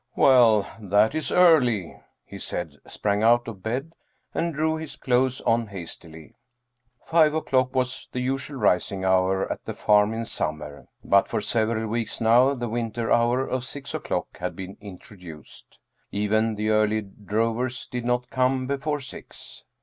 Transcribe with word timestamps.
"Well, 0.15 0.67
that 0.79 1.13
is 1.13 1.31
early," 1.31 1.95
he 2.25 2.39
said, 2.39 2.77
sprang 2.87 3.21
out 3.21 3.47
of 3.47 3.61
bed, 3.61 3.93
and 4.33 4.51
drew 4.51 4.77
his 4.77 4.95
clothes 4.95 5.41
on 5.41 5.67
hastily. 5.67 6.33
Five 7.05 7.35
o'clock 7.35 7.75
was 7.75 8.09
the 8.11 8.19
usual 8.19 8.57
rising 8.57 9.05
hour 9.05 9.47
at 9.51 9.63
the 9.65 9.75
farm 9.75 10.11
in 10.15 10.25
summer, 10.25 10.87
but 11.03 11.27
for 11.27 11.39
several 11.39 11.85
weeks 11.85 12.19
now 12.19 12.55
the 12.55 12.67
winter 12.67 13.11
hour 13.11 13.45
of 13.47 13.63
six 13.63 13.93
o'clock 13.93 14.39
had 14.39 14.55
been 14.55 14.75
introduced. 14.81 15.77
Even 16.11 16.55
the 16.55 16.69
early 16.69 17.01
drovers 17.01 17.85
did 17.85 18.03
not 18.03 18.31
come 18.31 18.65
before 18.65 19.01
six. 19.01 19.65